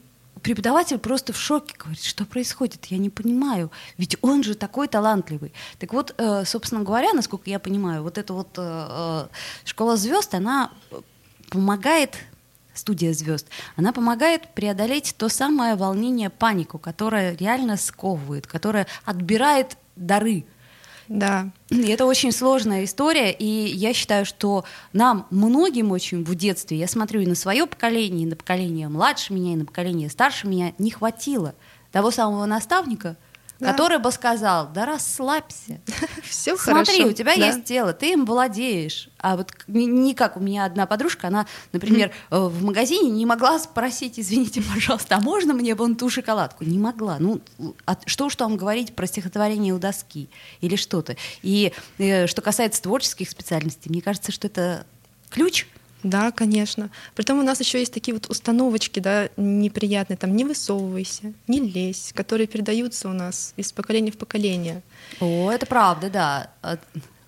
[0.44, 5.52] преподаватель просто в шоке говорит, что происходит, я не понимаю, ведь он же такой талантливый.
[5.78, 9.26] Так вот, э, собственно говоря, насколько я понимаю, вот эта вот э, э,
[9.64, 10.70] школа звезд, она
[11.50, 12.18] помогает
[12.74, 20.44] студия звезд, она помогает преодолеть то самое волнение, панику, которое реально сковывает, которое отбирает дары.
[21.09, 21.51] Да.
[21.71, 26.88] И это очень сложная история, и я считаю, что нам, многим очень в детстве, я
[26.88, 30.73] смотрю и на свое поколение, и на поколение младше меня, и на поколение старше меня,
[30.79, 31.55] не хватило
[31.93, 33.17] того самого наставника,
[33.64, 33.72] Да.
[33.72, 35.81] который бы сказал, да расслабься,
[36.22, 37.09] Все Смотри, хорошо.
[37.09, 37.46] у тебя Да.
[37.46, 39.09] есть тело, ты им владеешь.
[39.18, 43.59] А вот не как у меня одна подружка, она, например, э, в магазине не могла
[43.59, 46.64] спросить, извините, пожалуйста, а можно мне вон ту шоколадку?
[46.64, 47.16] Не могла.
[47.18, 47.40] Ну,
[47.87, 50.29] а что уж там говорить про стихотворение у доски
[50.61, 51.16] или что-то.
[51.42, 54.87] И э, что касается творческих специальностей, мне кажется, что это
[55.31, 55.66] ключ
[56.05, 56.90] Да, конечно.
[57.14, 62.12] Притом у нас еще есть такие вот установочки, да, неприятные, там не высовывайся, не лезь,
[62.14, 64.83] которые передаются у нас из поколения в поколение.
[65.19, 66.79] О, это правда, да.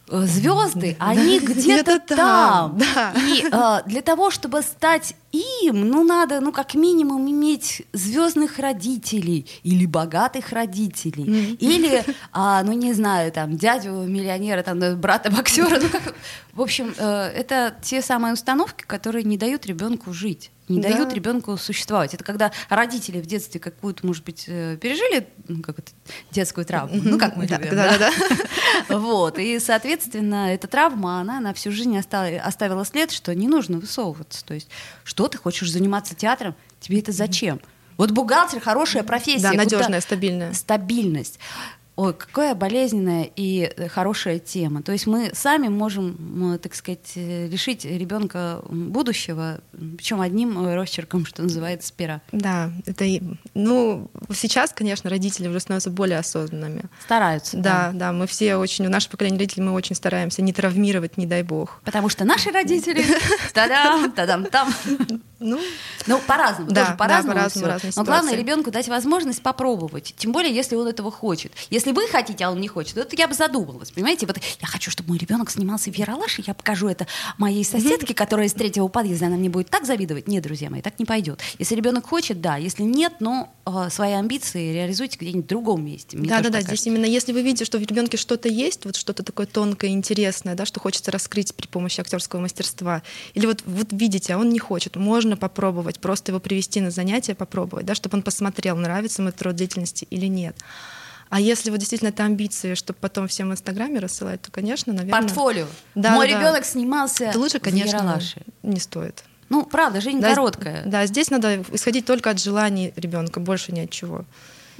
[0.09, 2.79] Э, Звезды, они где-то где-то там.
[2.79, 3.14] там, да.
[3.16, 9.47] И э, для того, чтобы стать им, ну надо, ну как минимум иметь звездных родителей
[9.64, 15.81] или богатых родителей, или, а, ну не знаю, там дядю миллионера, там да, брата боксера,
[15.81, 16.14] ну как,
[16.53, 20.88] в общем, э, это те самые установки, которые не дают ребенку жить не Да.
[20.90, 22.14] дают ребенку существовать.
[22.14, 25.92] Это когда родители в детстве какую-то, может быть, э, пережили ну, как это,
[26.33, 28.11] детскую травму, ну как мы Да, любим, да, да?
[28.88, 33.48] да, Вот, и, соответственно, эта травма, она на всю жизнь оста- оставила след, что не
[33.48, 34.44] нужно высовываться.
[34.44, 34.68] То есть,
[35.05, 37.61] что ты хочешь заниматься театром, тебе это зачем?
[37.96, 39.42] Вот бухгалтер хорошая профессия.
[39.42, 40.52] Да, надежная, стабильная.
[40.52, 41.38] Стабильность.
[41.96, 44.82] Ой, какая болезненная и э, хорошая тема.
[44.82, 49.61] То есть мы сами можем, так сказать, э, лишить ребенка будущего
[49.96, 52.20] Причем одним э, росчерком, что называется, пера.
[52.32, 53.06] Да, это
[53.54, 56.82] ну сейчас, конечно, родители уже становятся более осознанными.
[57.03, 57.57] Стараются.
[57.57, 61.26] Да, да, мы все очень, у нашего поколения родителей мы очень стараемся не травмировать, не
[61.26, 61.80] дай бог.
[61.82, 63.05] Потому что наши родители,
[63.55, 64.72] та-дам, та-дам, там.
[65.38, 65.61] Ну,
[66.07, 67.34] Ну, по-разному, Да, тоже да, по-разному.
[67.34, 67.72] по-разному, всё.
[67.72, 70.14] разные Но главное ребенку дать возможность попробовать.
[70.16, 71.53] Тем более, если он этого хочет.
[71.68, 73.91] Если вы хотите, а он не хочет, вот я бы задумалась.
[73.91, 77.07] Понимаете, вот я хочу, чтобы мой ребенок снимался в Яралаш, и я покажу это
[77.39, 80.28] моей соседке, которая из третьего подъезда, она мне будет так завидовать.
[80.28, 81.41] Нет, друзья мои, так не пойдет.
[81.59, 82.57] Если ребенок хочет, да.
[82.57, 86.16] Если нет, но э, свои амбиции реализуйте где-нибудь в другом месте.
[86.16, 86.51] Мне да, да, да.
[86.51, 86.89] так Здесь кажется.
[86.89, 90.64] именно если вы видите, что в ребенке что-то есть, вот что-то такое тонкое, интересное, да,
[90.64, 93.03] что хочется раскрыть при помощи актерского мастерства,
[93.34, 97.34] или вот, вот видите, а он не хочет, можно попробовать, просто его привести на занятия,
[97.34, 100.57] попробовать, да, чтобы он посмотрел, нравится ему этот род деятельности или нет.
[101.29, 105.20] А если вот действительно это амбиции, чтобы потом всем в Инстаграме рассылать, то, конечно, наверное...
[105.22, 105.66] Портфолио.
[105.95, 106.39] Да, Мой да.
[106.39, 108.43] ребенок снимался Это лучше, в конечно, Яралаше.
[108.62, 109.24] не стоит.
[109.49, 110.85] Ну, правда, жизнь Да, короткая.
[110.87, 114.24] Да, здесь надо исходить только от желаний ребенка, больше ни от чего.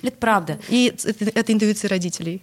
[0.03, 0.59] Это правда.
[0.69, 2.43] И это, это интуиция родителей.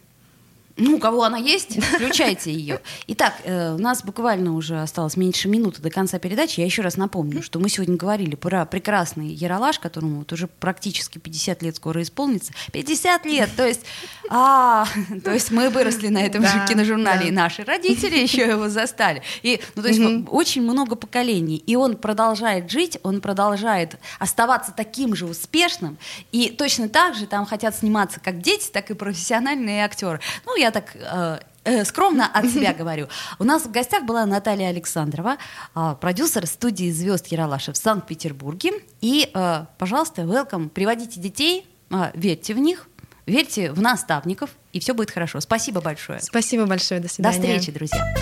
[0.76, 2.80] Ну, у кого она есть, включайте ее.
[3.08, 6.60] Итак, э, у нас буквально уже осталось меньше минуты до конца передачи.
[6.62, 11.20] Я еще раз напомню, что мы сегодня говорили про прекрасный Яралаш, которому вот уже практически
[11.20, 12.54] 50 лет скоро исполнится.
[12.72, 13.50] 50 лет!
[13.56, 13.82] То есть,
[14.30, 14.88] а,
[15.24, 17.28] то есть мы выросли на этом Да, же киножурнале, да.
[17.28, 19.22] и наши родители еще его застали.
[19.44, 20.28] И, ну, то есть Мгм.
[20.32, 21.58] очень много поколений.
[21.58, 25.98] И он продолжает жить, он продолжает оставаться таким же успешным.
[26.32, 30.20] И точно так же там хотят сниматься как дети, так и профессиональные актеры.
[30.48, 33.08] Ну, я так э, э, скромно от себя говорю.
[33.40, 35.38] У нас в гостях была Наталья Александрова,
[35.76, 38.72] э, продюсер студии звезд Яралаша в Санкт-Петербурге.
[39.02, 42.88] И, э, пожалуйста, welcome, приводите детей, э, верьте в них,
[43.26, 45.42] верьте в наставников, и все будет хорошо.
[45.42, 46.20] Спасибо большое.
[46.22, 47.60] Спасибо большое, до До свидания.
[47.60, 48.16] встречи, друзья.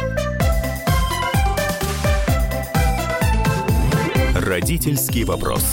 [4.36, 5.64] Родительский вопрос.